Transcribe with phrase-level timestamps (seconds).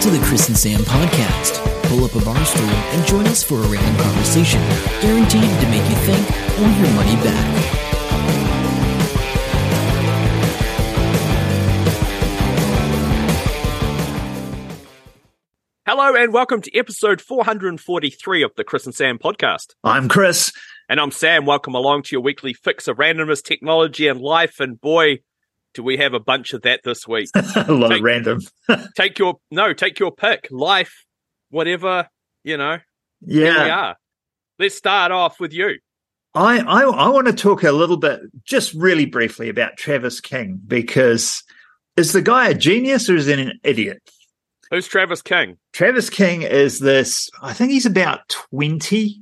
[0.00, 1.62] Welcome to the Chris and Sam podcast.
[1.90, 4.58] Pull up a bar stool and join us for a random conversation,
[5.02, 6.26] guaranteed to make you think
[6.58, 7.80] or your money back.
[15.86, 19.74] Hello and welcome to episode 443 of the Chris and Sam podcast.
[19.84, 20.50] I'm Chris.
[20.88, 21.44] And I'm Sam.
[21.44, 24.60] Welcome along to your weekly fix of randomness, technology, and life.
[24.60, 25.18] And boy,
[25.74, 27.28] do we have a bunch of that this week.
[27.34, 28.40] a lot Take- of random.
[28.96, 30.48] take your no, take your pick.
[30.50, 31.04] Life,
[31.50, 32.08] whatever,
[32.44, 32.78] you know.
[33.26, 33.76] Here we Yeah.
[33.78, 33.96] are.
[34.58, 35.78] Let's start off with you.
[36.34, 40.60] I, I I want to talk a little bit, just really briefly, about Travis King
[40.66, 41.42] because
[41.96, 44.00] is the guy a genius or is he an idiot?
[44.70, 45.56] Who's Travis King?
[45.72, 49.20] Travis King is this, I think he's about 20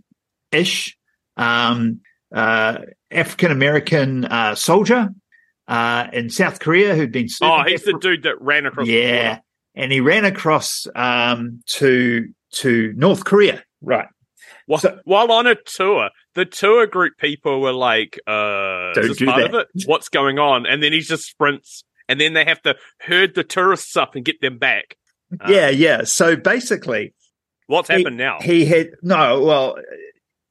[0.52, 0.94] ish,
[1.38, 2.00] um,
[2.34, 2.78] uh,
[3.10, 5.08] African American uh, soldier
[5.68, 9.38] uh, in South Korea who'd been Oh, he's the dude that ran across yeah,
[9.74, 14.08] and he ran across um, to to North Korea, right?
[14.66, 19.27] While, So- while on a tour, the tour group people were like, uh, Don't do
[19.27, 19.66] that.
[19.86, 20.66] What's going on?
[20.66, 21.84] And then he just sprints.
[22.08, 24.96] And then they have to herd the tourists up and get them back.
[25.41, 26.05] Uh, yeah, yeah.
[26.05, 27.14] So basically,
[27.66, 28.39] What's He- happened now?
[28.41, 29.42] he had no.
[29.42, 29.77] Well,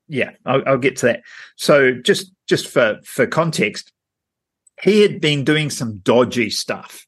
[0.08, 1.22] yeah, I'll, I'll get to that.
[1.56, 3.92] So just just for for context,
[4.82, 7.06] he had been doing some dodgy stuff,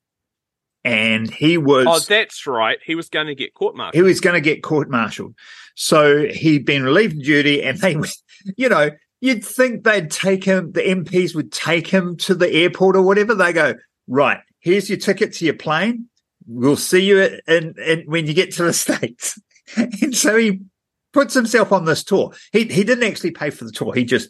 [0.84, 2.80] and he was oh, that's right.
[2.84, 3.96] He was going to get court martialed.
[3.96, 5.36] he was going to get court martialed.
[5.76, 7.98] So he'd been relieved of duty, and they,
[8.58, 10.72] you know, you'd think they'd take him.
[10.72, 13.36] The MPs would take him to the airport or whatever.
[13.36, 13.76] They go,
[14.08, 16.10] right, here's your ticket to your plane.
[16.48, 19.40] We'll see you in, in, in when you get to the states.
[19.76, 20.62] and so he
[21.14, 22.34] puts himself on this tour.
[22.52, 23.94] He he didn't actually pay for the tour.
[23.94, 24.30] He just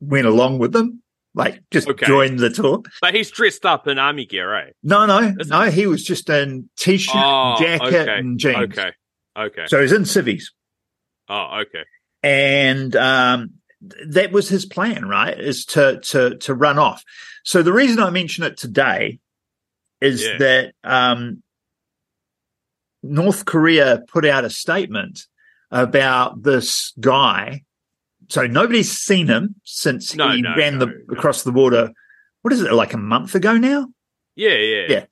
[0.00, 1.01] went along with them,
[1.34, 2.06] like just Okay.
[2.06, 2.82] joined the tour.
[3.00, 4.74] But he's dressed up in army gear, right?
[4.82, 5.70] No, no, no.
[5.70, 8.56] He was just in t-shirt, Oh, jacket, okay, and jeans.
[8.78, 8.90] Okay.
[9.38, 9.64] Okay.
[9.68, 10.52] So he's in civvies.
[11.28, 11.84] Oh, okay.
[12.22, 13.52] and um,
[14.08, 15.38] that was his plan, right?
[15.38, 17.02] Is to to to run off.
[17.44, 19.18] So the reason I mention it today
[20.00, 20.38] is Yeah.
[20.38, 21.42] that um,
[23.02, 25.26] North Korea put out a statement
[25.70, 27.62] about this guy.
[28.32, 31.90] So nobody's seen him since No, he no, ran no, the across the border.
[32.40, 33.88] What is it like a month ago now?
[34.36, 34.86] Yeah, yeah.
[34.88, 35.04] Yeah.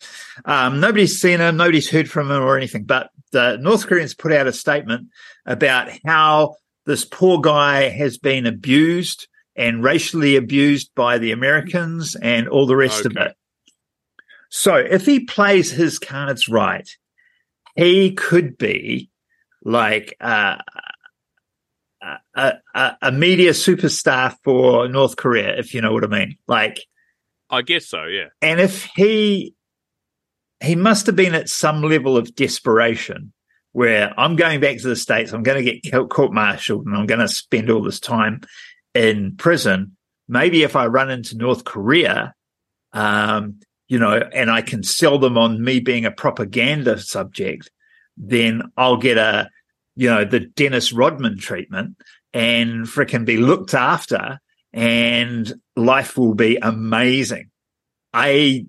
[0.46, 2.84] Um, nobody's seen him, nobody's heard from him or anything.
[2.84, 5.08] But the North Koreans put out a statement
[5.44, 6.54] about how
[6.86, 12.74] this poor guy has been abused and racially abused by the Americans and all the
[12.74, 13.36] rest of it.
[14.48, 16.88] So if he plays his cards right,
[17.76, 19.10] he could be
[19.62, 20.56] like uh,
[22.34, 26.36] a, a, a media superstar for North Korea, if you know what I mean.
[26.46, 26.80] Like,
[27.50, 28.26] I guess so, yeah.
[28.40, 29.54] and if he
[30.62, 33.32] he must have been at some level of desperation
[33.72, 37.06] where I'm going back to the states, I'm going to get court martialed, and I'm
[37.06, 38.42] going to spend all this time
[38.94, 39.96] in prison.
[40.28, 42.34] Maybe if I run into North Korea,
[42.92, 47.70] um, you know, and I can sell them on me being a propaganda subject,
[48.16, 49.50] then I'll get a
[50.00, 51.98] you know the Dennis Rodman treatment
[52.32, 54.40] and frickin' be looked after
[54.72, 57.50] and life will be amazing.
[58.14, 58.64] I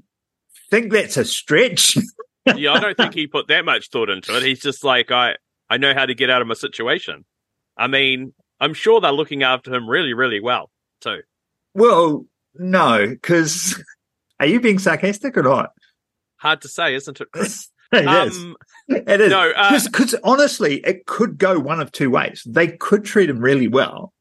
[0.69, 1.97] think that's a stretch.
[2.55, 4.41] Yeah, I don't think he put that much thought into it.
[4.41, 5.35] He's just like, I,
[5.69, 7.23] I know how to get out of my situation.
[7.77, 10.71] I mean, I'm sure they're looking after him really, really well,
[11.01, 11.19] too.
[11.75, 12.25] well,
[12.55, 13.79] no, because
[14.39, 15.69] are you being sarcastic or not?
[16.37, 17.69] Hard to say, isn't it, Chris?
[17.99, 18.37] It is.
[18.37, 18.55] um,
[18.87, 19.29] It is.
[19.31, 22.43] no, uh, Because honestly, it could go one of two ways.
[22.47, 24.13] They could treat him really well,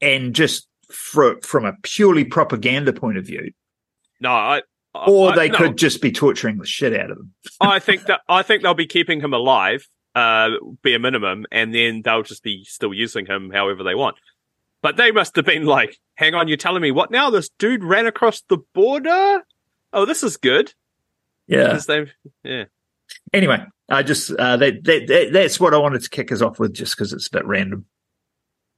[0.00, 3.52] and just fro- from a purely propaganda point of view,
[4.20, 4.62] no, I,
[4.94, 7.34] I- or I- they no, could just be torturing the shit out of him.
[7.60, 10.50] I think that I think they'll be keeping him alive, uh,
[10.82, 14.16] bare minimum, and then they'll just be still using him however they want.
[14.82, 17.28] But they must have been like, "Hang on, you're telling me what now?
[17.28, 19.42] This dude ran across the border?
[19.92, 20.72] Oh, this is good."
[21.46, 21.72] Yeah.
[22.44, 22.64] Yeah.
[23.32, 26.58] Anyway, I just uh, that, that, that that's what I wanted to kick us off
[26.58, 27.86] with, just because it's a bit random.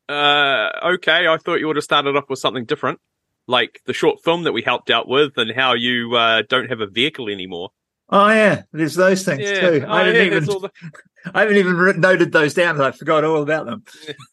[0.09, 3.01] Uh, okay, I thought you would have started off with something different,
[3.47, 6.81] like the short film that we helped out with, and how you uh, don't have
[6.81, 7.71] a vehicle anymore.
[8.11, 9.85] Oh yeah, there's those things Yeah, too.
[9.87, 10.71] Oh, I didn't yeah, even the-
[11.35, 12.81] I haven't even noted those down.
[12.81, 13.85] I forgot all about them.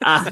[0.04, 0.31] uh,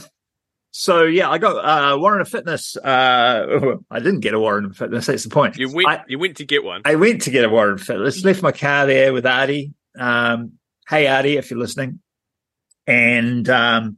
[0.80, 2.78] so yeah, I got uh, Warrant of Fitness.
[2.78, 5.08] Uh, I didn't get a Warrant of Fitness.
[5.08, 5.58] That's the point.
[5.58, 6.84] you went, I, you went to get one.
[6.86, 8.24] I went to get a Warrant of Fitness.
[8.24, 9.74] Left my car there with Artie.
[9.98, 12.00] Um, hey Artie, if you're listening,
[12.86, 13.98] and um,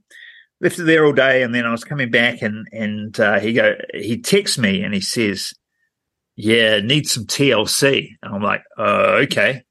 [0.61, 1.43] left it there all day.
[1.43, 4.93] And then I was coming back, and and uh, he go he texts me and
[4.93, 5.53] he says,
[6.37, 9.63] "Yeah, need some TLC." And I'm like, "Oh, okay."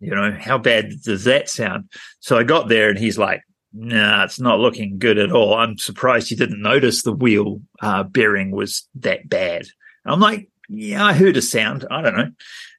[0.00, 1.90] You know, how bad does that sound?
[2.20, 3.42] So I got there and he's like,
[3.72, 5.54] nah, it's not looking good at all.
[5.54, 9.66] I'm surprised you didn't notice the wheel uh, bearing was that bad.
[10.04, 11.86] I'm like, yeah, I heard a sound.
[11.90, 12.30] I don't know.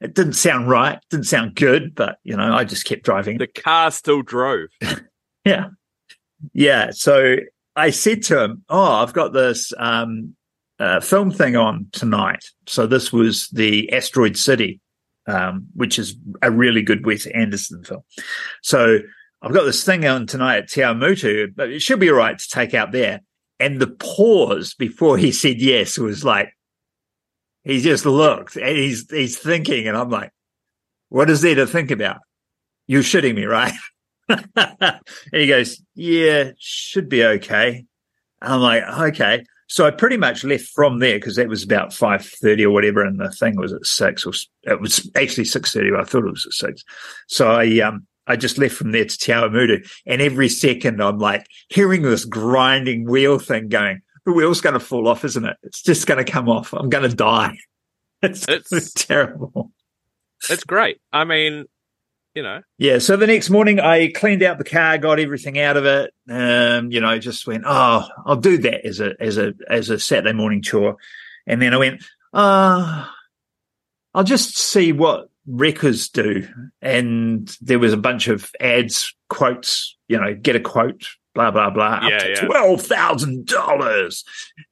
[0.02, 1.00] It didn't sound right.
[1.10, 3.38] Didn't sound good, but you know, I just kept driving.
[3.38, 4.70] The car still drove.
[5.46, 5.68] yeah.
[6.54, 6.92] Yeah.
[6.92, 7.38] So
[7.76, 10.36] I said to him, Oh, I've got this um,
[10.80, 12.46] uh, film thing on tonight.
[12.68, 14.80] So this was the Asteroid City,
[15.28, 18.04] um, which is a really good Wes Anderson film.
[18.62, 19.00] So
[19.42, 22.38] I've got this thing on tonight at Te Awamutu, but it should be all right
[22.38, 23.22] to take out there.
[23.60, 26.54] And the pause before he said yes was like,
[27.64, 29.88] he just looked and he's, he's thinking.
[29.88, 30.32] And I'm like,
[31.10, 32.20] what is there to think about?
[32.88, 33.74] You're shitting me, right?
[34.28, 35.02] and
[35.32, 37.86] he goes, yeah, should be okay.
[38.42, 39.44] And I'm like, okay.
[39.68, 43.04] So I pretty much left from there because that was about five thirty or whatever,
[43.04, 44.26] and the thing was at six.
[44.26, 44.34] Or
[44.64, 45.92] it was actually six thirty.
[45.92, 46.84] But I thought it was at six.
[47.28, 51.18] So I um I just left from there to Te Awamutu, and every second I'm
[51.18, 54.02] like hearing this grinding wheel thing going.
[54.26, 55.58] The wheel's going to fall off, isn't it?
[55.64, 56.72] It's just going to come off.
[56.74, 57.58] I'm going to die.
[58.22, 59.72] It's, it's terrible.
[60.50, 61.00] It's great.
[61.14, 61.64] I mean,
[62.36, 62.62] you know.
[62.78, 63.00] Yeah.
[63.00, 66.14] So the next morning, I cleaned out the car, got everything out of it.
[66.30, 70.00] Um, you know, just went, oh, I'll do that as a as a as a
[70.00, 70.98] Saturday morning chore,
[71.48, 72.04] and then I went,
[72.34, 73.08] uh,
[74.14, 76.48] I'll just see what wreckers do.
[76.82, 79.98] And there was a bunch of ads, quotes.
[80.08, 82.46] You know, get a quote, blah blah blah, Yeah, up to yeah.
[82.46, 84.24] twelve thousand dollars,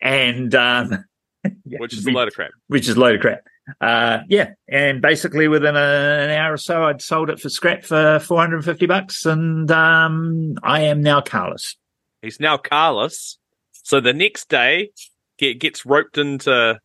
[0.01, 1.05] and um,
[1.65, 2.51] Which is a load of crap.
[2.67, 3.41] which is a load of crap.
[3.81, 7.83] Uh, yeah, and basically within a, an hour or so, I'd sold it for scrap
[7.83, 11.75] for four hundred and fifty bucks, and um, I am now carless.
[12.21, 13.37] He's now carless.
[13.83, 14.89] So the next day,
[15.37, 16.79] get, gets roped into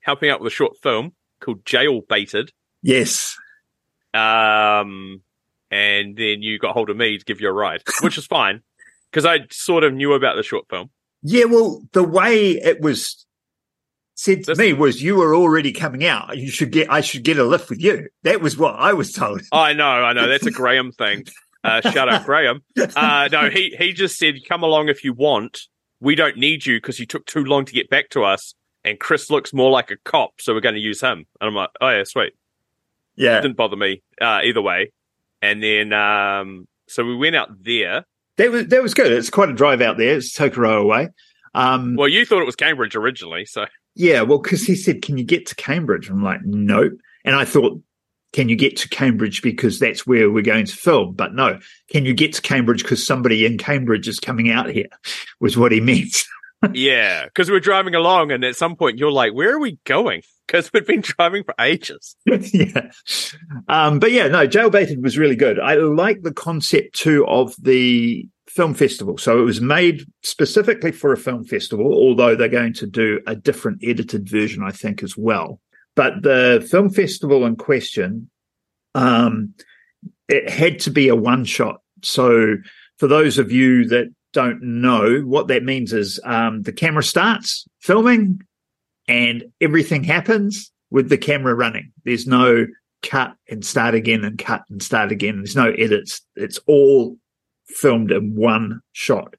[0.00, 2.52] helping out with a short film called Jail Baited.
[2.82, 3.36] Yes,
[4.14, 5.22] Um,
[5.70, 8.62] and then you got hold of me to give you a ride, which is fine
[9.10, 10.90] because I sort of knew about the short film.
[11.22, 11.44] yeah.
[11.44, 13.26] Well, the way it was
[14.14, 16.36] said to This- me was, "You were already coming out.
[16.38, 16.90] You should get.
[16.90, 19.42] I should get a lift with you." That was what I was told.
[19.52, 20.26] I know, I know.
[20.28, 21.24] That's a Graham thing.
[21.64, 22.62] Uh, shout out Graham.
[22.96, 25.62] Uh, no, he, he just said, come along if you want.
[26.00, 28.54] We don't need you because you took too long to get back to us.
[28.84, 31.26] And Chris looks more like a cop, so we're going to use him.
[31.40, 32.32] And I'm like, oh, yeah, sweet.
[33.18, 34.92] Yeah, Didn't bother me uh, either way.
[35.42, 38.04] And then, um, so we went out there.
[38.36, 39.12] that was that was good.
[39.12, 40.16] It's quite a drive out there.
[40.16, 41.08] It's Tokoroa away.
[41.54, 45.18] Um, Well, you thought it was Cambridge originally, so Yeah, well, because he said, "Can
[45.18, 46.92] you get to Cambridge?" I'm like, "Nope."
[47.24, 47.80] and I thought,
[48.32, 51.58] "Can you get to Cambridge because that's where we're going to film?" But no,
[51.90, 54.88] can you get to Cambridge because somebody in Cambridge is coming out here?
[55.40, 56.24] Was what he meant.
[56.72, 60.22] yeah, because we're driving along, and at some point you're like, "Where are we going?"
[60.48, 62.16] Because we've been driving for ages.
[62.26, 62.90] yeah,
[63.68, 65.60] um, but yeah, no, Jailbaited was really good.
[65.60, 69.18] I like the concept too of the film festival.
[69.18, 73.36] So it was made specifically for a film festival, although they're going to do a
[73.36, 75.60] different edited version, I think, as well.
[75.94, 78.30] But the film festival in question,
[78.94, 79.54] um,
[80.28, 81.82] it had to be a one shot.
[82.02, 82.56] So
[82.98, 87.66] for those of you that don't know, what that means is um, the camera starts
[87.80, 88.40] filming
[89.08, 91.92] and everything happens with the camera running.
[92.04, 92.66] There's no
[93.02, 95.36] cut and start again and cut and start again.
[95.38, 96.20] There's no edits.
[96.36, 97.16] It's all
[97.66, 99.34] filmed in one shot.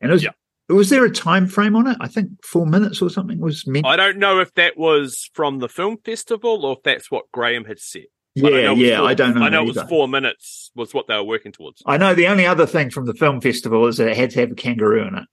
[0.00, 0.30] And it was, Yeah.
[0.68, 1.96] was there a time frame on it?
[2.00, 3.86] I think four minutes or something was meant.
[3.86, 7.64] I don't know if that was from the film festival or if that's what Graham
[7.64, 8.04] had said.
[8.36, 9.42] Yeah, was yeah, four- I don't know.
[9.42, 11.82] I know it was four minutes was what they were working towards.
[11.84, 14.40] I know the only other thing from the film festival is that it had to
[14.40, 15.24] have a kangaroo in it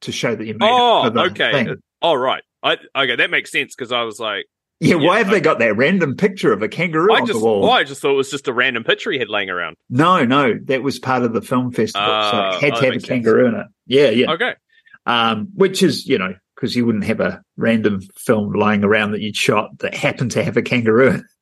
[0.00, 1.14] to show that you made Oh, it.
[1.14, 1.52] the okay.
[1.52, 1.76] thing.
[2.02, 2.42] All right.
[2.62, 4.46] I okay, that makes sense because I was like,
[4.80, 7.38] Yeah, yeah, why have they got that random picture of a kangaroo I on just,
[7.38, 7.62] the wall?
[7.62, 9.76] well, I just thought it was just a random picture he had laying around.
[9.90, 12.84] No, no, that was part of the film festival, so Oh, it had oh, to
[12.84, 13.06] have a makes sense.
[13.08, 13.66] kangaroo in it.
[13.86, 14.30] Yeah, yeah.
[14.32, 14.54] Okay.
[15.06, 19.20] um, which is you know because you wouldn't have a random film lying around that
[19.20, 21.22] you'd shot that happened to have a kangaroo.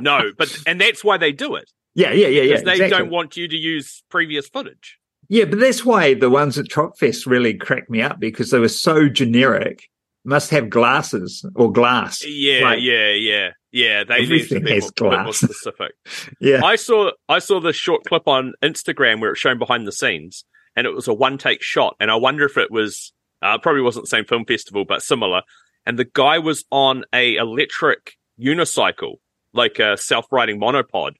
[0.00, 2.48] No, but and that's why they do it Yeah, yeah, yeah, yeah.
[2.48, 2.98] because they exactly.
[2.98, 4.98] don't want you to use previous footage.
[5.28, 8.66] yeah, but that's why the ones at Tropfest really cracked me up because they were
[8.68, 9.88] so generic.
[10.24, 12.24] Must have glasses or glass.
[12.24, 14.04] Yeah, Like, yeah, yeah, yeah.
[14.04, 15.92] They need to be has more, more specific.
[16.40, 16.64] yeah.
[16.64, 20.44] I saw I saw this short clip on Instagram where it's shown behind the scenes,
[20.76, 21.96] and it was a one take shot.
[21.98, 23.12] And I wonder if it was
[23.42, 25.42] uh, probably wasn't the same film festival, but similar.
[25.84, 29.16] And the guy was on a electric unicycle,
[29.52, 31.14] like a self riding monopod,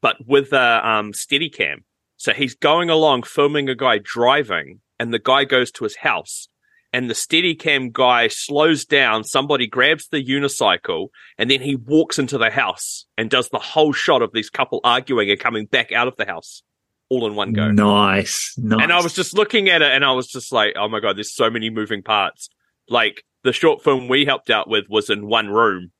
[0.00, 1.84] but with a um, steady cam.
[2.16, 6.48] So he's going along filming a guy driving, and the guy goes to his house.
[6.96, 9.22] And the Steadicam guy slows down.
[9.22, 13.92] Somebody grabs the unicycle, and then he walks into the house and does the whole
[13.92, 16.62] shot of these couple arguing and coming back out of the house,
[17.10, 17.70] all in one go.
[17.70, 18.82] Nice, nice.
[18.82, 21.18] And I was just looking at it, and I was just like, "Oh my god,
[21.18, 22.48] there's so many moving parts."
[22.88, 25.92] Like the short film we helped out with was in one room.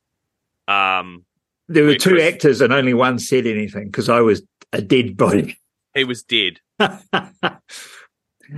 [0.66, 1.26] Um,
[1.68, 4.40] there were two Chris- actors and only one said anything because I was
[4.72, 5.58] a dead body.
[5.94, 6.60] he was dead,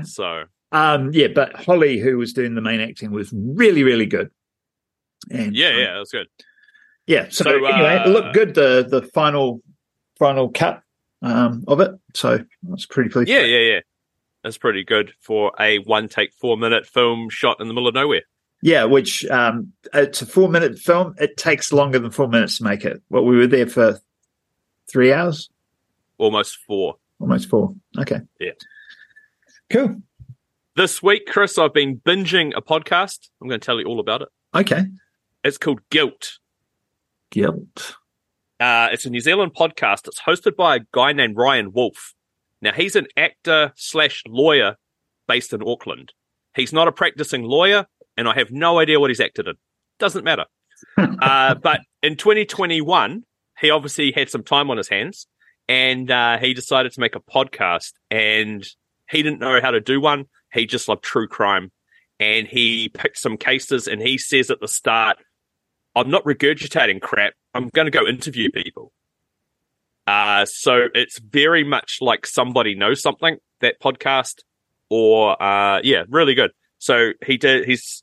[0.05, 4.31] so um, yeah, but Holly, who was doing the main acting, was really, really good.
[5.31, 6.27] And yeah, um, yeah, that was good.
[7.07, 7.27] yeah.
[7.31, 8.55] So, So, anyway, it uh, looked good.
[8.55, 9.63] The the final
[10.19, 10.83] final cut
[11.23, 11.93] um, of it.
[12.15, 13.29] So that's pretty pleased.
[13.29, 13.81] Yeah, yeah, yeah.
[14.45, 17.95] That's pretty good for a one take, four minute film shot in the middle of
[17.95, 18.23] nowhere.
[18.63, 21.15] Yeah, which um, it's a four minute film.
[21.19, 23.03] It takes longer than four minutes to make it.
[23.11, 24.01] Well, we were there for
[24.91, 25.49] three hours,
[26.19, 26.97] Almost four.
[27.21, 27.75] almost four.
[27.99, 28.21] Okay.
[28.41, 28.53] Yeah.
[29.71, 30.03] Cool.
[30.79, 33.31] This week, Chris, I've been binging a podcast.
[33.43, 34.29] I'm going to tell you all about it.
[34.55, 34.85] Okay.
[35.43, 36.39] It's called Guilt.
[37.33, 37.97] Guilt.
[38.61, 40.07] Uh, it's a New Zealand podcast.
[40.07, 42.15] It's hosted by a guy named Ryan Wolf.
[42.63, 44.77] Now, he's an actor slash lawyer
[45.27, 46.13] based in Auckland.
[46.55, 49.55] He's not a practicing lawyer, and I have no idea what he's acted in.
[49.99, 50.45] Doesn't matter.
[50.97, 53.25] uh, but in 2021,
[53.61, 55.27] he obviously had some time on his hands,
[55.67, 57.95] and uh, he decided to make a podcast.
[58.13, 58.65] And
[59.11, 60.27] he didn't know how to do one.
[60.53, 61.71] He just loved true crime,
[62.19, 63.87] and he picked some cases.
[63.87, 65.19] And he says at the start,
[65.95, 67.35] "I'm not regurgitating crap.
[67.55, 68.93] I'm going to go interview people."
[70.07, 74.43] Uh, so it's very much like somebody knows something that podcast,
[74.89, 76.51] or uh, yeah, really good.
[76.79, 77.67] So he did.
[77.67, 78.03] He's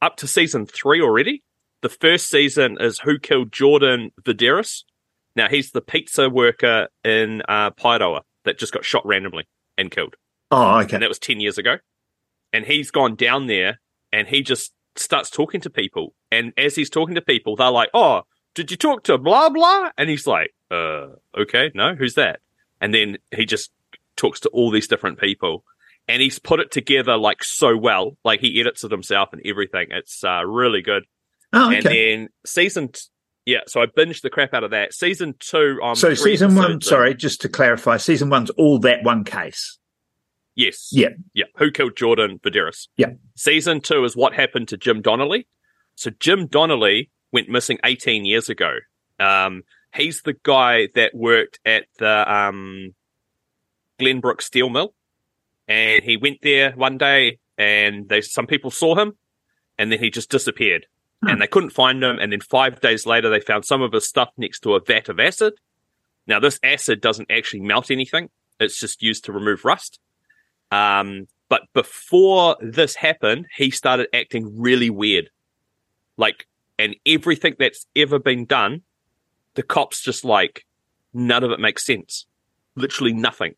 [0.00, 1.42] up to season three already.
[1.82, 4.84] The first season is Who Killed Jordan Vidaris.
[5.34, 10.14] Now he's the pizza worker in uh, Paeroa that just got shot randomly and killed,
[10.52, 10.96] Oh, okay.
[10.96, 11.78] and that was ten years ago.
[12.52, 13.80] And he's gone down there,
[14.12, 16.14] and he just starts talking to people.
[16.30, 18.22] And as he's talking to people, they're like, "Oh,
[18.54, 22.40] did you talk to blah blah?" And he's like, "Uh, okay, no, who's that?"
[22.80, 23.70] And then he just
[24.16, 25.64] talks to all these different people,
[26.08, 28.16] and he's put it together like so well.
[28.24, 29.88] Like he edits it himself and everything.
[29.90, 31.04] It's uh, really good.
[31.52, 31.76] Oh, okay.
[31.76, 33.00] And then season, t-
[33.46, 33.60] yeah.
[33.66, 34.94] So I binged the crap out of that.
[34.94, 39.24] Season two, I'm so season one, sorry, just to clarify, season one's all that one
[39.24, 39.78] case.
[40.54, 40.88] Yes.
[40.92, 41.08] Yeah.
[41.34, 41.46] Yeah.
[41.56, 42.88] Who killed Jordan Vidaris?
[42.96, 43.12] Yeah.
[43.36, 45.46] Season two is what happened to Jim Donnelly.
[45.94, 48.76] So Jim Donnelly went missing 18 years ago.
[49.18, 49.62] Um,
[49.94, 52.94] he's the guy that worked at the um,
[54.00, 54.94] Glenbrook Steel Mill,
[55.68, 59.12] and he went there one day, and they some people saw him,
[59.78, 60.86] and then he just disappeared,
[61.22, 61.28] Hmm.
[61.28, 62.18] and they couldn't find him.
[62.18, 65.08] And then five days later, they found some of his stuff next to a vat
[65.08, 65.54] of acid.
[66.26, 70.00] Now, this acid doesn't actually melt anything; it's just used to remove rust.
[70.72, 75.30] Um, but before this happened, he started acting really weird.
[76.16, 76.46] Like,
[76.78, 78.82] and everything that's ever been done,
[79.54, 80.64] the cops just like,
[81.12, 82.26] none of it makes sense.
[82.74, 83.54] Literally nothing.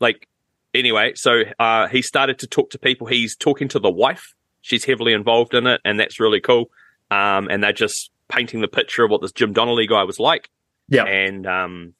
[0.00, 0.28] Like,
[0.74, 3.06] anyway, so uh, he started to talk to people.
[3.06, 4.34] He's talking to the wife.
[4.60, 6.70] She's heavily involved in it, and that's really cool.
[7.10, 10.48] Um, and they're just painting the picture of what this Jim Donnelly guy was like
[10.88, 11.04] Yeah.
[11.04, 11.94] and um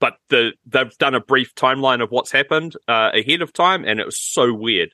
[0.00, 4.00] but the they've done a brief timeline of what's happened uh, ahead of time and
[4.00, 4.90] it was so weird.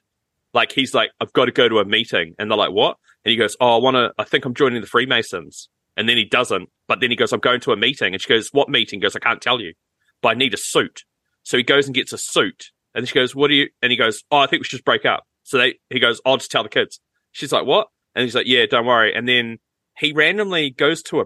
[0.55, 2.97] Like he's like i've got to go to a meeting and they're like what?
[3.25, 5.69] And he goes oh i want to i think i'm joining the freemasons.
[5.97, 8.29] And then he doesn't but then he goes i'm going to a meeting and she
[8.29, 9.01] goes what meeting?
[9.01, 9.75] He goes i can't tell you
[10.21, 11.05] but i need a suit.
[11.43, 13.97] So he goes and gets a suit and she goes what do you and he
[13.97, 15.25] goes oh i think we should just break up.
[15.43, 17.01] So they he goes i'll just tell the kids.
[17.33, 17.89] She's like what?
[18.15, 19.15] And he's like yeah don't worry.
[19.15, 19.59] And then
[19.99, 21.25] he randomly goes to a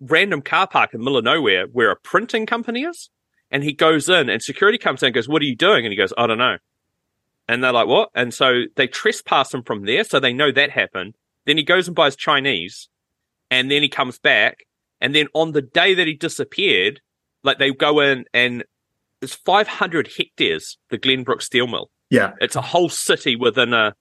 [0.00, 3.10] random car park in the middle of nowhere where a printing company is.
[3.54, 5.86] And he goes in and security comes in and goes, What are you doing?
[5.86, 6.56] And he goes, I don't know.
[7.48, 8.10] And they're like, What?
[8.12, 10.02] And so they trespass him from there.
[10.02, 11.14] So they know that happened.
[11.46, 12.88] Then he goes and buys Chinese.
[13.52, 14.64] And then he comes back.
[15.00, 17.00] And then on the day that he disappeared,
[17.44, 18.64] like they go in and
[19.22, 21.90] it's 500 hectares, the Glenbrook Steel Mill.
[22.10, 22.32] Yeah.
[22.40, 23.94] It's a whole city within a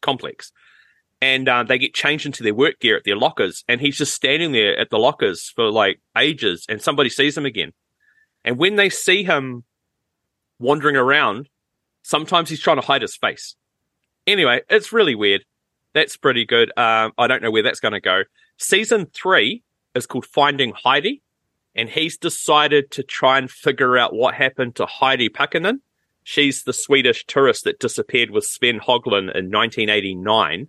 [0.00, 0.50] complex.
[1.20, 3.64] And uh, they get changed into their work gear at their lockers.
[3.68, 6.64] And he's just standing there at the lockers for like ages.
[6.70, 7.72] And somebody sees him again.
[8.48, 9.64] And when they see him
[10.58, 11.50] wandering around,
[12.02, 13.56] sometimes he's trying to hide his face.
[14.26, 15.44] Anyway, it's really weird.
[15.92, 16.70] That's pretty good.
[16.78, 18.22] Um, I don't know where that's going to go.
[18.56, 19.62] Season three
[19.94, 21.20] is called Finding Heidi.
[21.74, 25.80] And he's decided to try and figure out what happened to Heidi Paakkonen.
[26.24, 30.68] She's the Swedish tourist that disappeared with Sven Hoglund in 1989,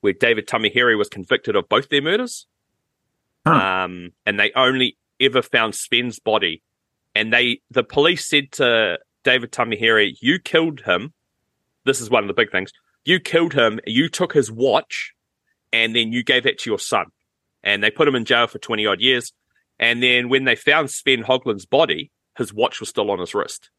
[0.00, 2.46] where David Tamihere was convicted of both their murders.
[3.44, 3.54] Huh.
[3.84, 6.62] Um, and they only ever found Sven's body.
[7.16, 11.12] And they, the police said to David Tamihere, "You killed him."
[11.84, 12.72] This is one of the big things.
[13.04, 15.12] you killed him, you took his watch,
[15.72, 17.06] and then you gave that to your son.
[17.62, 19.32] And they put him in jail for 20 odd years.
[19.78, 23.70] And then when they found Sven Höglin's body, his watch was still on his wrist.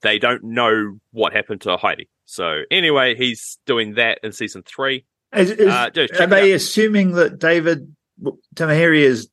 [0.00, 2.08] They don't know what happened to Heidi.
[2.24, 5.04] So anyway, he's doing that in season three.
[5.32, 6.56] Is, is, Uh, are they out.
[6.56, 7.94] assuming that David
[8.56, 9.28] Tamihere is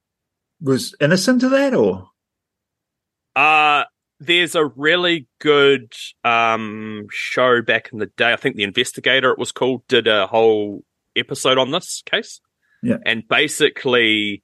[0.62, 2.10] was innocent of that, or
[3.36, 3.84] Uh
[4.20, 5.94] there's a really good
[6.24, 8.34] um show back in the day.
[8.34, 10.84] I think the investigator it was called did a whole
[11.16, 12.42] episode on this case.
[12.84, 12.98] Yeah.
[13.06, 14.44] And basically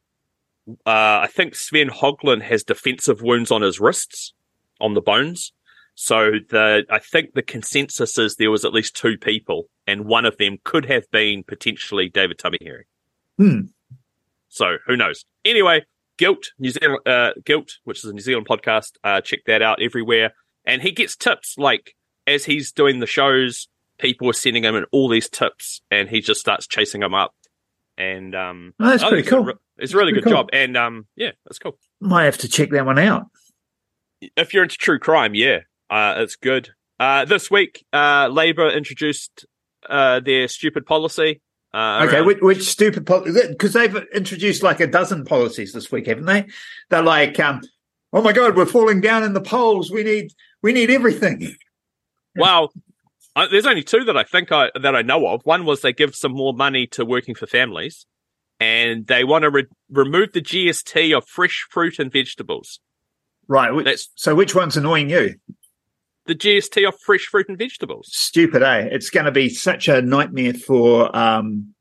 [0.85, 4.33] uh I think Sven Höglin has defensive wounds on his wrists
[4.79, 5.51] on the bones.
[5.95, 10.25] So the I think the consensus is there was at least two people and one
[10.25, 12.83] of them could have been potentially David Tamihere.
[13.37, 13.61] Hmm.
[14.49, 15.25] So who knows?
[15.43, 15.85] Anyway,
[16.17, 18.91] Guilt, New Zealand, uh, Guilt, which is a New Zealand podcast.
[19.03, 20.31] Uh, check that out everywhere.
[20.65, 21.95] And he gets tips like
[22.27, 23.67] as he's doing the shows,
[23.99, 27.33] people are sending him in all these tips, and he just starts chasing them up.
[27.97, 29.43] And um, Oh, that's pretty it's a cool.
[29.45, 30.33] re- it's a really good cool.
[30.33, 30.49] job.
[30.53, 31.77] And um, yeah, that's cool.
[32.01, 33.25] might have to check that one out.
[34.35, 36.69] If you're into true crime, yeah, uh, it's good.
[36.99, 39.45] Uh, this week, uh, Labor introduced
[39.89, 41.41] uh, their stupid policy.
[41.75, 46.25] Uh, Okay, which, which stupid because they've introduced like a dozen policies this week, haven't
[46.25, 46.45] they?
[46.89, 47.61] They're like, um,
[48.13, 49.91] oh my god, we're falling down in the polls.
[49.91, 50.31] We need
[50.63, 51.55] we need everything.
[52.37, 52.73] Well,
[53.33, 55.41] I, there's only two that I think I that I know of.
[55.45, 58.05] One was they give some more money to working for families,
[58.59, 62.81] and they want to re- remove the GST of fresh fruit and vegetables.
[63.47, 63.73] Right.
[63.73, 65.35] Which, That's- so which one's annoying you?
[66.25, 68.09] The GST of fresh fruit and vegetables.
[68.11, 68.87] Stupid, eh?
[68.91, 71.75] It's going to be such a nightmare for um,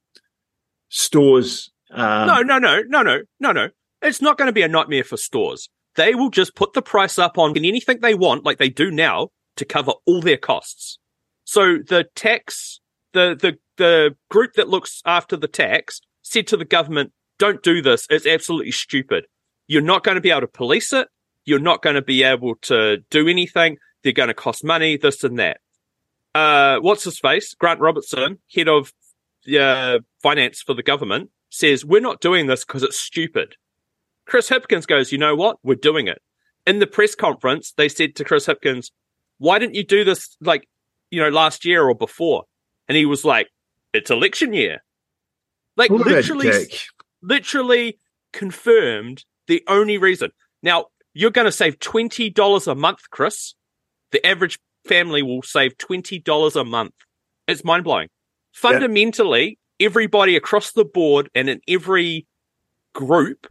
[0.90, 1.70] stores.
[1.90, 3.68] Um, no, no, no, no, no, no, no.
[4.02, 5.70] It's not going to be a nightmare for stores.
[5.96, 9.28] They will just put the price up on anything they want, like they do now,
[9.56, 10.98] to cover all their costs.
[11.44, 12.80] So the tax,
[13.12, 17.80] the the the group that looks after the tax said to the government, "Don't do
[17.80, 18.06] this.
[18.10, 19.26] It's absolutely stupid.
[19.66, 21.08] You're not going to be able to police it.
[21.44, 23.78] You're not going to be able to do anything.
[24.04, 24.96] They're going to cost money.
[24.96, 25.58] This and that."
[26.34, 27.54] Uh, what's his face?
[27.54, 28.92] Grant Robertson, head of
[29.58, 33.56] uh, finance for the government, says we're not doing this because it's stupid.
[34.26, 35.58] Chris Hipkins goes, you know what?
[35.62, 36.20] We're doing it.
[36.66, 38.90] In the press conference, they said to Chris Hipkins,
[39.38, 40.66] why didn't you do this like,
[41.10, 42.44] you know, last year or before?
[42.88, 43.48] And he was like,
[43.92, 44.82] it's election year.
[45.76, 46.66] Like what literally,
[47.22, 47.98] literally
[48.32, 50.30] confirmed the only reason.
[50.62, 53.54] Now, you're going to save $20 a month, Chris.
[54.14, 56.94] The average family will save $20 a month.
[57.48, 58.08] It's mind blowing.
[58.52, 62.28] Fundamentally, everybody across the board and in every
[62.94, 63.48] group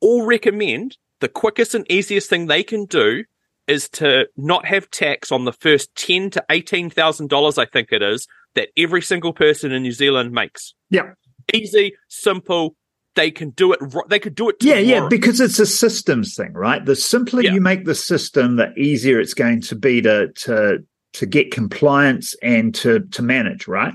[0.00, 3.24] all recommend the quickest and easiest thing they can do
[3.66, 7.88] is to not have tax on the first ten to eighteen thousand dollars, I think
[7.90, 10.74] it is, that every single person in New Zealand makes.
[10.90, 11.14] Yeah.
[11.52, 12.76] Easy, simple.
[13.18, 13.80] They can do it.
[14.08, 14.56] They could do it.
[14.60, 16.84] Yeah, yeah, because it's a systems thing, right?
[16.84, 17.52] The simpler Yeah.
[17.52, 22.36] you make the system, the easier it's going to be to to to get compliance
[22.44, 23.92] and to to manage, right?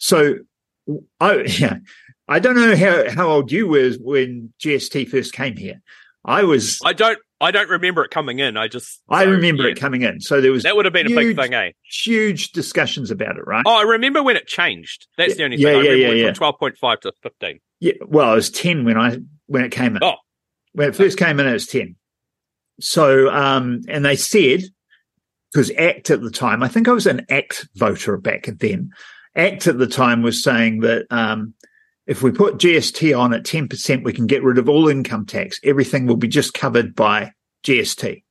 [0.00, 0.34] So,
[1.20, 1.76] I yeah,
[2.26, 5.80] I don't know how how old you were when GST first came here.
[6.24, 7.20] I was, I don't.
[7.40, 8.56] I don't remember it coming in.
[8.56, 9.02] I just.
[9.08, 9.70] I so, remember yeah.
[9.70, 10.20] it coming in.
[10.20, 11.72] So there was That would have been a big thing, eh?
[11.84, 13.62] huge discussions about it, right?
[13.66, 15.06] Oh, I remember when it changed.
[15.18, 15.66] That's the only thing.
[15.66, 16.26] Yeah, I yeah, remember yeah, yeah.
[16.28, 17.60] from twelve point five to fifteen.
[17.80, 20.02] Yeah, well, I was ten when I when it came in.
[20.02, 20.16] Oh.
[20.72, 21.96] when it first came in, it was ten.
[22.80, 24.62] So, um, and they said
[25.52, 28.90] because ACT at the time, I think I was an ACT voter back then.
[29.36, 31.54] ACT at the time was saying that um,
[32.06, 35.26] if we put GST on at ten percent, we can get rid of all income
[35.26, 35.58] tax.
[35.64, 37.32] Everything will be just covered by
[37.64, 38.22] GST.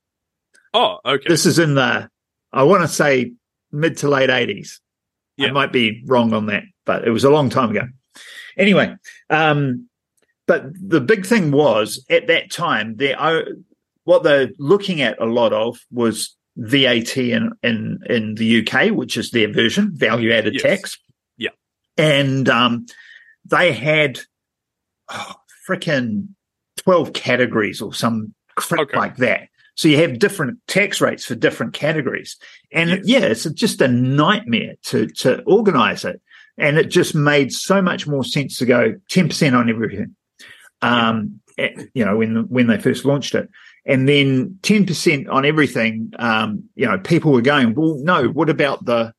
[0.74, 1.24] Oh, okay.
[1.28, 2.08] This is in the,
[2.52, 3.32] I want to say
[3.72, 4.80] mid to late eighties.
[5.38, 7.82] I might be wrong on that, but it was a long time ago.
[8.56, 8.96] Anyway,
[9.28, 9.88] um,
[10.46, 13.44] but the big thing was at that time, there are,
[14.04, 19.18] what they're looking at a lot of was VAT in, in, in the UK, which
[19.18, 20.62] is their version, value added Yes.
[20.62, 20.98] tax.
[21.36, 21.50] Yeah.
[21.98, 22.86] And, um,
[23.50, 24.20] they had
[25.10, 25.34] oh,
[25.68, 26.28] freaking
[26.78, 28.96] 12 categories or some crap Okay.
[28.96, 29.48] like that.
[29.74, 32.36] So you have different tax rates for different categories.
[32.72, 33.00] And Yes.
[33.04, 36.20] yeah, it's just a nightmare to, to organize it.
[36.56, 40.16] And it just made so much more sense to go 10% on everything.
[40.80, 43.50] Um, eh, you know, when, when they first launched it
[43.84, 46.12] and then 10% on everything.
[46.18, 49.12] Um, you know, people were going, well, no, what about the,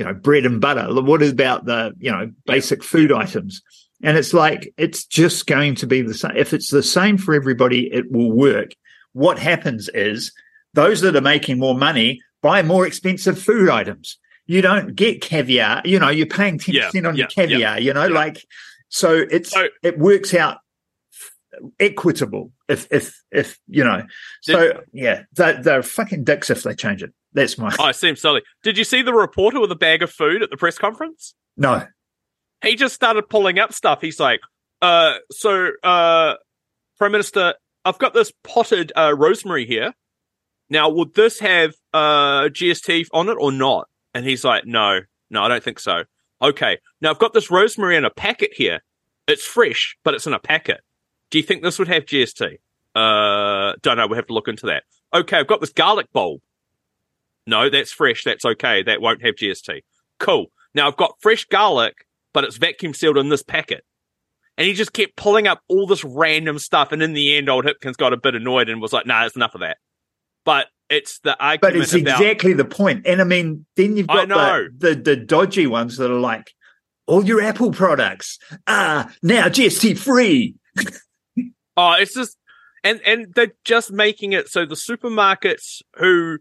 [0.00, 0.86] you know, bread and butter?
[1.02, 3.60] What about the, you know, basic food items?
[4.02, 6.34] And it's like, it's just going to be the same.
[6.34, 8.70] If it's the same for everybody, it will work.
[9.12, 10.32] What happens is
[10.72, 14.18] those that are making more money buy more expensive food items.
[14.46, 15.82] you don't get caviar.
[15.84, 17.80] You know, you're paying ten Yeah, percent on your yeah, yeah, caviar.
[17.80, 18.14] you know, yeah.
[18.14, 18.38] like
[18.88, 20.58] so it's So- it works out
[21.78, 24.04] equitable if if if you know.
[24.40, 27.12] So yeah, they're, they're fucking dicks if they change it.
[27.32, 28.42] That's my Oh, it seems silly.
[28.62, 31.34] Did you see the reporter with a bag of food at the press conference?
[31.56, 31.86] no.
[32.62, 34.02] He just started pulling up stuff.
[34.02, 34.40] He's like,
[34.82, 36.34] uh, so, uh,
[36.98, 37.54] Prime Minister,
[37.86, 39.94] I've got this potted, uh, rosemary here.
[40.68, 43.88] Now, would this have, uh, GST on it or not?
[44.12, 46.04] And he's like, no, no, I don't think so.
[46.42, 46.76] Okay.
[47.00, 48.80] Now I've got this rosemary in a packet here.
[49.26, 50.80] It's fresh, but it's in a packet.
[51.30, 52.58] Do you think this would have GST?
[52.94, 54.06] Uh, don't know.
[54.06, 54.82] We have to look into that.
[55.14, 55.38] Okay.
[55.38, 56.40] I've got this garlic bulb.
[57.50, 58.24] No, that's fresh.
[58.24, 58.82] That's okay.
[58.82, 59.82] That won't have GST.
[60.18, 60.46] Cool.
[60.74, 63.84] Now I've got fresh garlic, but it's vacuum sealed in this packet.
[64.56, 66.92] And he just kept pulling up all this random stuff.
[66.92, 69.34] And in the end, old Hipkins got a bit annoyed and was like, nah, it's
[69.34, 69.78] enough of that.
[70.44, 71.60] But it's the argument.
[71.60, 72.20] But it's about.
[72.20, 73.06] exactly the point.
[73.06, 76.52] And I mean, then you've got the, the the dodgy ones that are like
[77.06, 80.54] all your Apple products ah now GST free.
[81.76, 82.36] Oh, it's just
[82.84, 86.38] and and they're just making it so the supermarkets who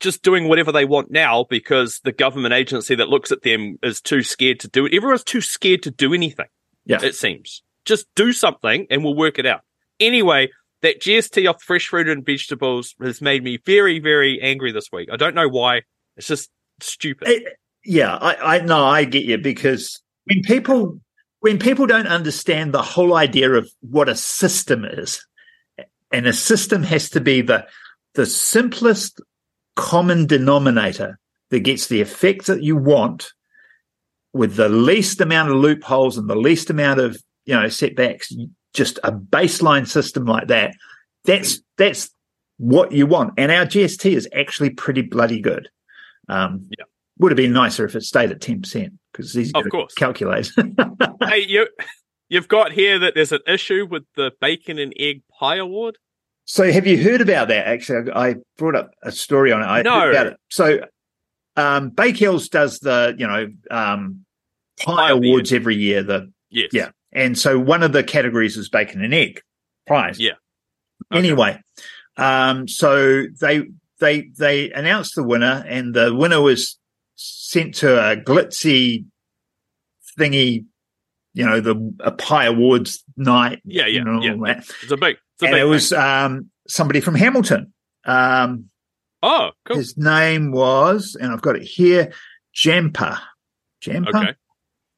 [0.00, 4.00] just doing whatever they want now because the government agency that looks at them is
[4.00, 4.94] too scared to do it.
[4.94, 6.46] Everyone's too scared to do anything.
[6.84, 7.02] Yeah.
[7.02, 7.62] It seems.
[7.84, 9.60] Just do something and we'll work it out.
[10.00, 10.50] Anyway,
[10.82, 15.08] that GST off fresh fruit and vegetables has made me very, very angry this week.
[15.12, 15.82] I don't know why.
[16.16, 17.28] It's just stupid.
[17.28, 17.56] It-
[17.88, 21.00] yeah, I, I no, I get you because when people
[21.38, 25.24] when people don't understand the whole idea of what a system is,
[26.10, 27.64] and a system has to be the
[28.14, 29.20] the simplest
[29.76, 31.18] common denominator
[31.50, 33.28] that gets the effect that you want
[34.32, 38.32] with the least amount of loopholes and the least amount of you know setbacks
[38.74, 40.72] just a baseline system like that
[41.24, 42.10] that's that's
[42.58, 45.68] what you want and our gst is actually pretty bloody good
[46.28, 46.84] um Yeah.
[47.18, 49.94] would have been nicer if it stayed at 10% because these Of course.
[49.94, 50.50] calculate
[51.22, 51.68] hey, you
[52.28, 55.96] you've got here that there's an issue with the bacon and egg pie award.
[56.46, 57.66] So have you heard about that?
[57.66, 59.66] Actually, I brought up a story on it.
[59.66, 60.10] I No.
[60.10, 60.36] about it.
[60.48, 60.80] So
[61.56, 64.24] um Bakels does the, you know, um
[64.78, 66.02] pie Pie of the awards every year.
[66.02, 66.70] The Yes.
[66.72, 66.90] Yeah.
[67.12, 69.40] and so one of the categories is bacon and egg
[69.88, 70.18] pies.
[70.20, 70.32] Yeah.
[71.12, 71.18] Okay.
[71.18, 71.60] Anyway,
[72.16, 73.64] um so they
[73.98, 76.78] they they announced the winner and the winner was
[77.16, 79.04] sent to a glitzy
[80.18, 80.64] thingy,
[81.34, 83.60] you know, the a pie awards night.
[83.64, 84.60] Yeah, yeah, yeah.
[84.82, 85.16] It's a big.
[85.42, 87.72] And it was um somebody from Hamilton.
[88.04, 88.70] Um
[89.22, 89.78] Oh, cool.
[89.78, 92.12] his name was, and I've got it here,
[92.54, 93.18] Jampa.
[93.82, 94.08] Jampa?
[94.14, 94.34] Okay.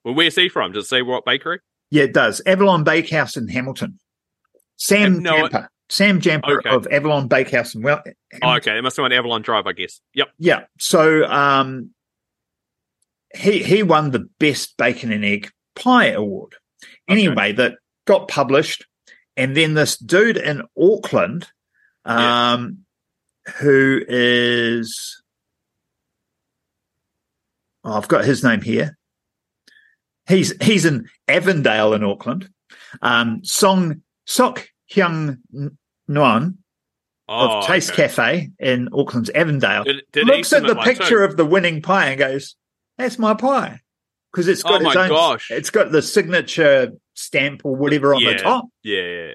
[0.04, 0.72] Well, where's he from?
[0.72, 1.60] Does it say what bakery?
[1.90, 2.42] Yeah, it does.
[2.44, 3.98] Avalon Bakehouse in Hamilton.
[4.76, 5.68] Sam Have no- Jampa.
[5.88, 6.68] Sam Jampa Okay.
[6.68, 8.02] of Avalon Bakehouse in well.
[8.42, 8.76] Oh, okay.
[8.76, 10.00] It must be on Avalon Drive, I guess.
[10.14, 10.28] Yep.
[10.38, 10.64] Yeah.
[10.78, 11.90] So um
[13.34, 16.54] he he won the best bacon and egg pie award.
[16.84, 16.92] Okay.
[17.08, 18.84] Anyway, that got published,
[19.38, 21.46] and then this dude in Auckland,
[22.04, 22.84] um,
[23.56, 25.22] who is
[27.84, 28.98] oh, I've got his name here.
[30.26, 32.50] He's he's in Avondale in Auckland.
[33.00, 35.38] Um, Song Sok Hyung
[36.10, 36.58] Nguyen
[37.30, 38.08] Oh, of Taste okay.
[38.08, 41.24] Cafe in Auckland's Avondale Did, did looks at the picture too?
[41.24, 42.56] of the winning pie and goes,
[42.96, 43.80] "That's my pie,"
[44.32, 45.08] because it's got Oh its my own.
[45.08, 45.50] gosh.
[45.50, 48.32] It's got the signature stamp or whatever on Yeah.
[48.32, 49.32] the top, Yeah.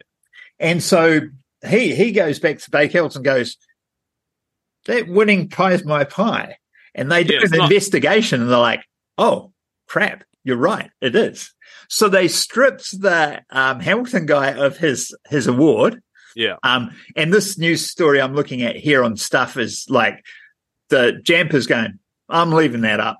[0.59, 1.21] and so
[1.67, 3.57] he he goes back to Bakels and goes,
[4.85, 6.57] "That winning pie is my pie,"
[6.93, 8.83] and they do Yeah, an not- investigation and they're like,
[9.17, 9.53] "Oh
[9.87, 11.53] crap, you're right, it is."
[11.89, 16.01] So they stripped the um, Hamilton guy of his his award.
[16.35, 16.55] Yeah.
[16.63, 20.25] Um, and this news story I'm looking at here on stuff is like
[20.89, 23.17] the Jampa's going, I'm leaving that up.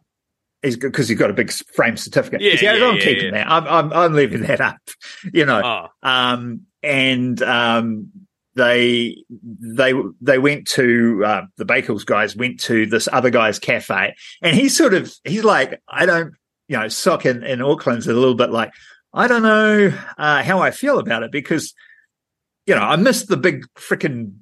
[0.64, 2.42] He's because he's got a big frame certificate.
[2.42, 3.44] Yeah, He yeah, I'm yeah, keeping yeah.
[3.44, 3.52] that.
[3.52, 4.78] I'm, I'm I'm leaving that up.
[5.34, 5.62] You know.
[5.64, 8.12] Oh, Um, and um,
[8.56, 14.16] they they they went to uh, the Bakels guys went to this other guy's cafe,
[14.42, 16.34] and he's sort of he's like, I don't,
[16.68, 18.72] you know, sock in, in Auckland's a little bit like,
[19.14, 21.74] I don't know uh, how I feel about it because,
[22.66, 24.38] you know, I missed the big freaking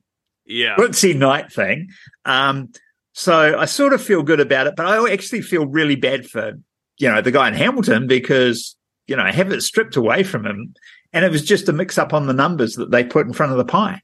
[0.46, 0.76] yeah.
[0.78, 1.90] glitzy night thing.
[2.26, 2.72] Um,
[3.14, 6.54] so I sort of feel good about it, but I actually feel really bad for,
[6.98, 8.76] you know, the guy in Hamilton because,
[9.08, 10.74] you know, have it stripped away from him.
[11.14, 13.52] And it was just a mix up on the numbers that they put in front
[13.52, 14.02] of the pie.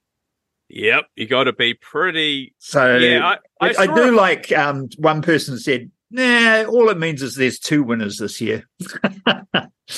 [0.70, 1.06] Yep.
[1.16, 2.54] You got to be pretty.
[2.58, 3.36] So Yeah.
[3.62, 4.14] I, I, I, I do it.
[4.14, 8.68] like, um, one person said, nah, all it means is there's two winners this year.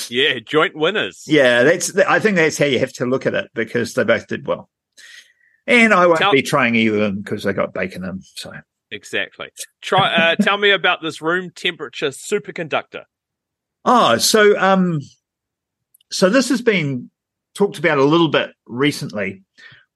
[0.08, 0.38] Yeah.
[0.38, 1.24] Joint winners.
[1.26, 4.28] yeah, that's, I think that's how you have to look at it because they both
[4.28, 4.70] did well.
[5.66, 8.20] And I won't Tell- be trying either of them because they got bacon in.
[8.36, 8.52] So
[8.90, 9.48] Exactly.
[9.80, 10.12] Try.
[10.12, 13.04] Uh, tell me about this room temperature superconductor.
[13.84, 15.00] Oh, so um,
[16.10, 17.10] so this has been
[17.54, 19.42] talked about a little bit recently.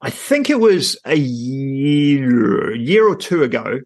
[0.00, 3.80] I think it was a year, year or two ago.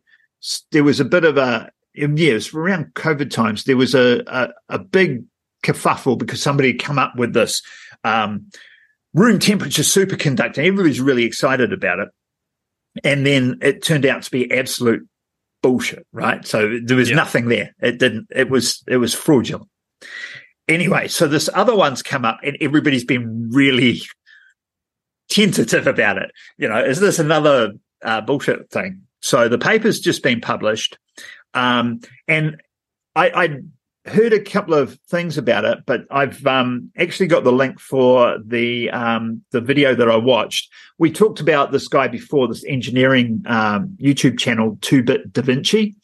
[0.73, 3.64] There was a bit of a yes around COVID times.
[3.64, 5.25] There was a a, a big
[5.64, 7.62] kerfuffle because somebody had come up with this
[8.05, 8.51] um,
[9.14, 10.59] room temperature superconductor.
[10.59, 12.09] Everybody's really excited about it,
[13.04, 15.06] and then it turned out to be absolute
[15.62, 16.06] bullshit.
[16.12, 16.46] Right?
[16.46, 17.74] So there was nothing there.
[17.80, 18.28] It didn't.
[18.30, 19.68] It was it was fraudulent
[20.68, 24.02] anyway, so this other one's come up and everybody's been really
[25.30, 26.30] tentative about it.
[26.58, 29.02] You know, is this another uh, bullshit thing?
[29.20, 30.96] So the paper's just been published.
[31.54, 32.61] Um, and
[33.16, 33.58] I, I
[34.09, 38.38] heard a couple of things about it, but I've um, actually got the link for
[38.44, 40.71] the um, the video that I watched.
[40.99, 45.97] We talked about this guy before, this engineering um, YouTube channel, Two Bit Da Vinci.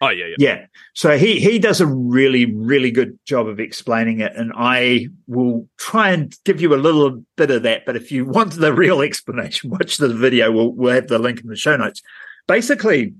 [0.00, 0.36] Oh yeah, yeah.
[0.38, 0.66] Yeah.
[0.92, 5.68] So he he does a really really good job of explaining it, and I will
[5.78, 7.86] try and give you a little bit of that.
[7.86, 10.52] But if you want the real explanation, watch the video.
[10.52, 12.02] We'll we'll have the link in the show notes.
[12.46, 13.14] Basically,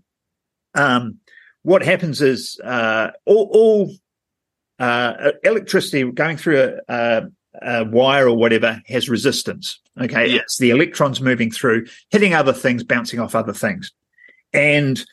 [0.74, 1.18] um,
[1.62, 3.94] what happens is uh, all, all
[4.78, 7.22] uh, electricity going through a, a,
[7.62, 9.80] a, wire or whatever has resistance.
[10.00, 10.40] Okay, Yeah.
[10.40, 13.92] it's the electrons moving through, hitting other things, bouncing off other things,
[14.52, 15.04] and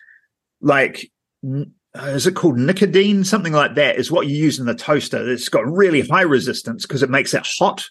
[0.61, 1.11] like
[1.43, 3.23] n- uh, is it called nicotine?
[3.23, 5.29] Something like that is what you use in the toaster.
[5.29, 7.83] It's got really high resistance because it makes it hot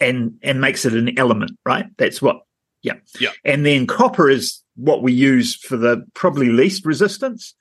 [0.00, 1.86] and and makes it an element, right?
[1.96, 2.40] That's what.
[2.82, 2.94] Yeah.
[3.18, 3.30] Yeah.
[3.44, 7.54] And then copper is what we use for the probably least resistance.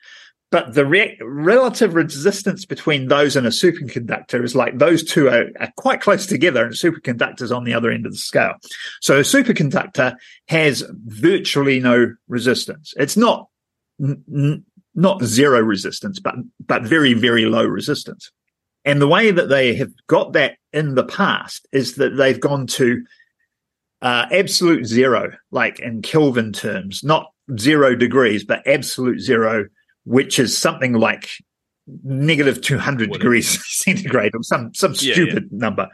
[0.50, 5.48] But the re- relative resistance between those and a superconductor is like those two are,
[5.60, 8.54] are quite close together, and superconductor's on the other end of the scale.
[9.02, 10.16] So a superconductor
[10.48, 12.94] has virtually no resistance.
[12.98, 13.50] It's not
[14.02, 14.64] n-
[14.96, 18.32] not zero resistance, but but very very low resistance.
[18.86, 22.68] And the way that they have got that in the past is that they've gone
[22.68, 23.04] to
[24.02, 29.66] uh, absolute zero, like in Kelvin terms, not zero degrees, but absolute zero,
[30.08, 31.30] which is something like
[32.04, 33.20] negative 200 Whatever.
[33.24, 35.90] degrees centigrade or some some Yeah, stupid number.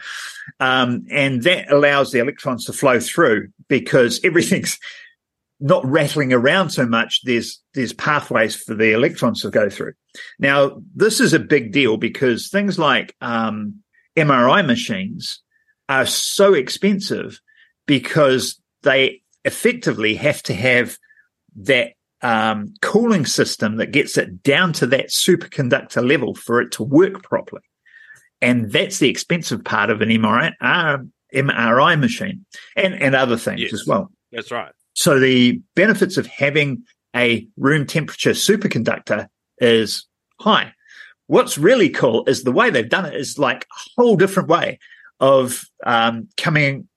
[0.60, 4.80] Um, and that allows the electrons to flow through because everything's
[5.60, 7.22] not rattling around so much.
[7.24, 9.94] There's there's pathways for the electrons to go through.
[10.40, 13.82] Now this is a big deal because things like um,
[14.16, 15.42] mri machines
[15.90, 17.40] are so expensive
[17.88, 20.98] because they effectively have to have
[21.56, 21.94] that
[22.24, 27.22] um, cooling system that gets it down to that superconductor level for it to work
[27.24, 27.62] properly.
[28.42, 30.98] And that's the expensive part of an MRI, uh,
[31.34, 33.74] MRI machine and, and other things Yes.
[33.74, 34.12] as well.
[34.32, 34.72] That's right.
[34.94, 36.84] So the benefits of having
[37.16, 39.28] a room temperature superconductor
[39.60, 40.06] is
[40.40, 40.74] high.
[41.28, 44.80] What's really cool is the way they've done it is like a whole different way
[45.20, 46.88] of um, coming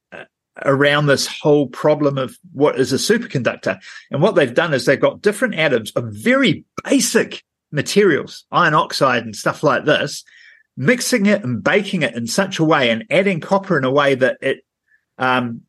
[0.65, 3.79] around this whole problem of what is a superconductor.
[4.11, 9.25] And what they've done is they've got different atoms of very basic materials, iron oxide
[9.25, 10.25] and stuff like this,
[10.77, 14.15] mixing it and baking it in such a way and adding copper in a way
[14.15, 14.59] that it
[15.19, 15.63] um,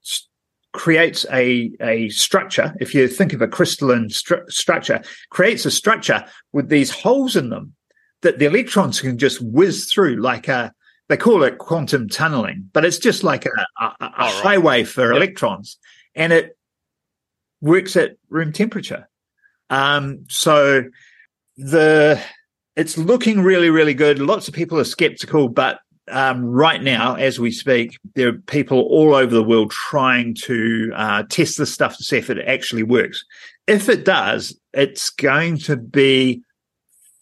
[0.73, 2.73] creates a, a structure.
[2.79, 6.23] If you think of a crystalline stru- structure, creates a structure
[6.53, 7.73] with these holes in them
[8.21, 10.73] that the electrons can just whiz through like a,
[11.09, 14.31] they call it quantum tunneling, but it's just like a, a, a Oh, right.
[14.43, 15.17] highway for Yep.
[15.17, 15.77] electrons
[16.15, 16.57] and it
[17.61, 19.07] works at room temperature.
[19.69, 20.83] Um, so
[21.57, 22.21] the,
[22.75, 24.19] it's looking really, really good.
[24.19, 28.79] Lots of people are skeptical, but um, right now, as we speak, there are people
[28.81, 32.83] all over the world trying to uh, test this stuff to see if it actually
[32.83, 33.23] works.
[33.67, 36.41] If it does, it's going to be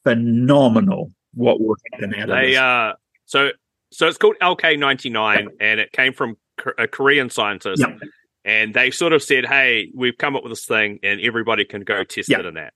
[0.04, 2.58] phenomenal what will happen out of this.
[2.58, 2.94] uh,
[3.26, 3.50] so
[3.96, 6.38] so it's called LK99, and it came from
[6.78, 8.00] a Korean scientist, Yep.
[8.44, 11.82] and they sort of said, "Hey, we've come up with this thing, and everybody can
[11.84, 12.40] go test Yep.
[12.42, 12.74] it in that."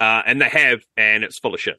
[0.00, 1.76] Uh, and they have, and it's full of shit.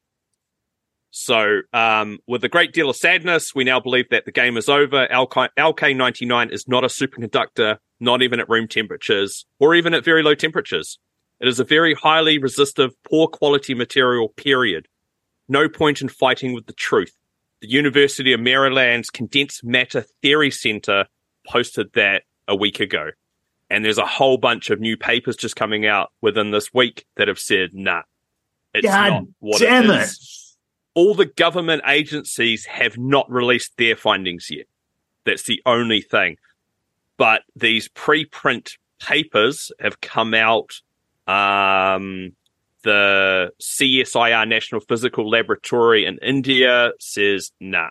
[1.12, 4.68] So, um, with a great deal of sadness, we now believe that the game is
[4.68, 5.08] over.
[5.10, 10.24] LK, LK99 is not a superconductor, not even at room temperatures, or even at very
[10.24, 11.00] low temperatures.
[11.40, 14.88] It is a very highly resistive, poor quality material, period.
[15.48, 17.14] No point in fighting with the truth.
[17.66, 21.08] The University of Maryland's Condensed Matter Theory Center
[21.48, 23.10] posted that a week ago.
[23.72, 27.28] And there's a whole bunch of new papers just coming out within this week that
[27.28, 28.04] have said, nah,
[28.76, 30.02] it's God not what damn it it.
[30.04, 30.58] is.
[30.94, 34.68] All the government agencies have not released their findings yet.
[35.26, 36.38] That's the only thing.
[37.18, 40.70] But these preprint papers have come out
[41.26, 42.34] um,
[42.86, 47.90] the CSIR National Physical Laboratory in India says nah,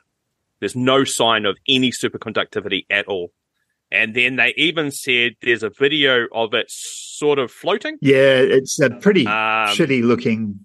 [0.60, 3.32] there's no sign of any superconductivity at all.
[3.90, 7.98] And then they even said there's a video of it sort of floating.
[8.00, 10.64] Yeah, it's a pretty Um, shitty looking.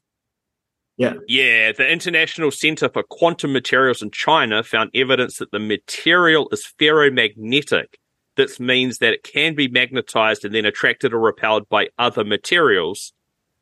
[0.98, 1.14] Yeah.
[1.28, 6.68] Yeah, the International Center for Quantum Materials in China found evidence that the material is
[6.80, 7.96] ferromagnetic.
[8.36, 13.14] This means that it can be magnetized and then attracted or repelled by other materials.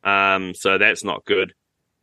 [0.08, 1.54] Um, so that's not good.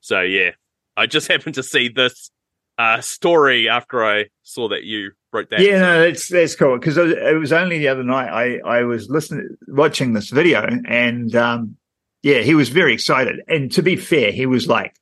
[0.01, 0.51] So yeah,
[0.97, 2.31] I just happened to see this
[2.77, 5.61] uh, story after I saw that you wrote that.
[5.61, 9.09] Yeah, no, that's that's cool because it was only the other night I I was
[9.09, 11.77] listening watching this video and um
[12.23, 13.40] yeah he was very excited.
[13.49, 14.95] And to be fair he was like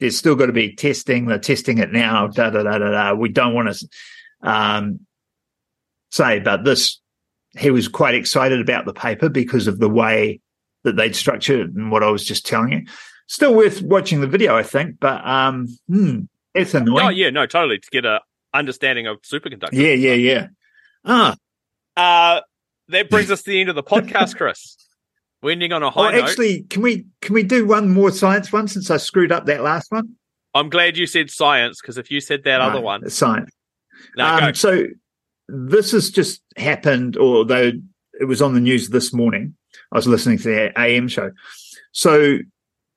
[0.00, 1.26] there's still got to be testing.
[1.26, 2.28] They're testing it now.
[2.28, 3.14] Da da da da da.
[3.14, 3.88] We don't want to
[4.42, 5.00] um
[6.10, 7.00] say but this.
[7.56, 10.40] He was quite excited about the paper because of the way
[10.84, 12.82] that they'd structured it and what I was just telling you
[13.26, 16.20] still worth watching the video I think but um hmm,
[16.54, 17.78] it's annoying Oh yeah, no, totally.
[17.78, 18.20] To get a
[18.52, 19.72] understanding of superconductors.
[19.72, 20.46] yeah yeah yeah
[21.04, 21.34] ah
[21.96, 22.40] Uh,
[22.88, 24.76] that brings us to the end of the podcast, Chris.
[25.42, 26.24] We're ending on a Oh, high note.
[26.24, 29.62] actually, can we can we do one more science one since I screwed up that
[29.62, 30.16] last one?
[30.54, 33.50] I'm glad you said science because if you said that other one, science.
[34.16, 34.86] no, um, so
[35.48, 37.72] this has just happened, although
[38.20, 39.56] it was on the news this morning.
[39.94, 41.30] I was listening to the AM show.
[41.92, 42.38] So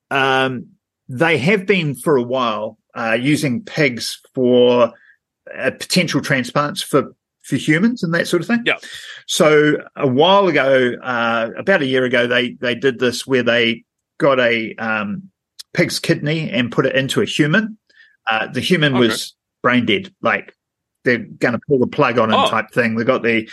[0.10, 0.68] um,
[1.08, 4.92] they have been for a while uh, using pigs for
[5.56, 8.64] uh, potential transplants for for humans and that sort of thing.
[8.66, 8.78] Yeah.
[9.28, 13.86] So a while ago, uh, about a year ago, they they did this where they
[14.20, 15.30] got a um,
[15.74, 17.78] pig's kidney and put it into a human.
[18.30, 19.08] Uh, the human Okay.
[19.08, 20.54] was brain dead, like
[21.06, 22.50] they're going to pull the plug on him Oh.
[22.50, 22.96] type thing.
[22.96, 23.48] They got the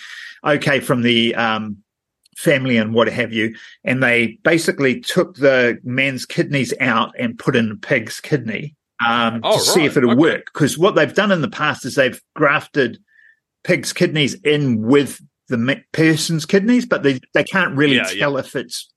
[0.45, 1.84] okay from the um,
[2.37, 7.57] family and what have you, and they basically took the man's kidneys out and put
[7.57, 8.75] in a pig's kidney
[9.07, 10.19] um, Oh, to see if it'll Okay.
[10.21, 10.47] work.
[10.53, 12.99] Because what they've done in the past is they've grafted
[13.65, 18.19] pig's kidneys in with the person's kidneys, but they they can't really Yeah, yeah.
[18.21, 18.91] tell if it's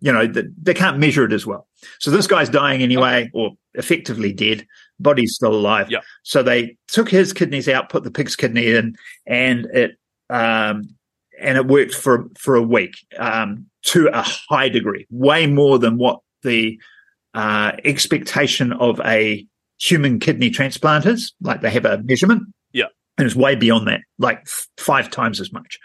[0.00, 1.66] you know they, they can't measure it as well.
[1.98, 4.66] So this guy's dying anyway, or effectively dead.
[5.00, 5.90] Body's still alive.
[5.90, 6.00] Yeah.
[6.22, 8.96] So they took his kidneys out, put the pig's kidney in,
[9.26, 9.92] and it
[10.30, 10.82] um
[11.42, 15.98] and it worked for for a week um to a high degree, way more than
[15.98, 16.80] what the
[17.34, 19.46] uh expectation of a
[19.80, 21.32] human kidney transplant is.
[21.40, 22.44] Like they have a measurement.
[22.72, 22.86] Yeah.
[23.18, 25.78] And it's way beyond that, like f- five times as much.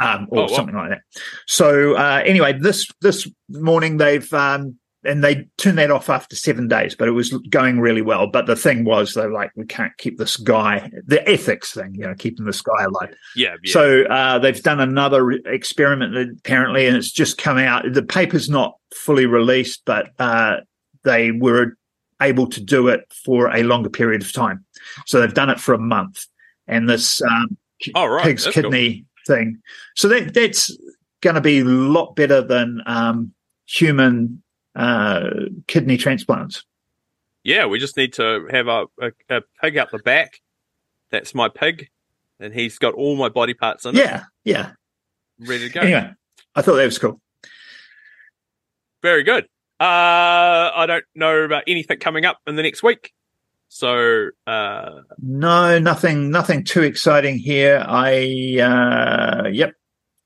[0.00, 0.48] Um, or Oh, wow.
[0.56, 1.00] something like that.
[1.46, 6.68] So uh, anyway, this this morning they've um, and they turned that off after seven
[6.68, 8.26] days, but it was going really well.
[8.26, 10.90] But the thing was, they're like, we can't keep this guy.
[11.06, 13.14] The ethics thing, you know, keeping this guy alive.
[13.36, 13.72] yeah, yeah.
[13.72, 17.84] So uh, they've done another experiment apparently, and it's just come out.
[17.92, 20.58] The paper's not fully released, but uh,
[21.04, 21.76] they were
[22.22, 24.64] able to do it for a longer period of time.
[25.06, 26.26] So they've done it for a month,
[26.66, 27.56] and this um,
[27.94, 28.24] oh, right.
[28.24, 28.64] pig's That's cool.
[28.64, 29.60] kidney thing.
[29.96, 30.76] So that that's
[31.20, 33.32] going to be a lot better than um,
[33.66, 34.42] human
[34.74, 35.30] uh,
[35.66, 36.64] kidney transplants.
[37.42, 40.40] Yeah, we just need to have a, a, a pig out the back.
[41.10, 41.88] That's my pig,
[42.40, 44.70] and he's got all my body parts in it, Yeah, yeah.
[45.38, 45.80] ready to go.
[45.80, 46.10] Anyway,
[46.54, 47.20] I thought that was cool.
[49.02, 49.44] Very good.
[49.78, 53.12] Uh, I don't know about anything coming up in the next week.
[53.68, 57.84] So, uh, No, nothing, nothing too exciting here.
[57.86, 59.74] I, uh, yep,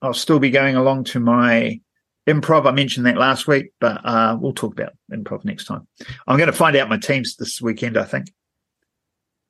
[0.03, 1.81] I'll still be going along to my
[2.29, 2.67] improv.
[2.67, 5.87] I mentioned that last week, but uh, we'll talk about improv next time.
[6.27, 7.97] I'm going to find out my teams this weekend.
[7.97, 8.33] I think.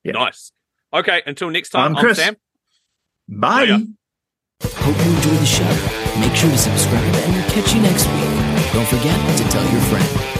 [0.03, 0.13] Yeah.
[0.13, 0.51] nice.
[0.93, 2.17] Okay, until next time, I'm I'm, Chris.
[2.17, 2.35] Sam.
[3.27, 3.63] Bye.
[3.63, 3.79] ya.
[4.63, 6.19] Hope you enjoyed the show.
[6.19, 8.73] Make sure to subscribe and we'll catch you next week.
[8.73, 10.38] Don't forget to tell your friend.